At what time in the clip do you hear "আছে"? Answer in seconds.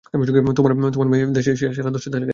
2.19-2.29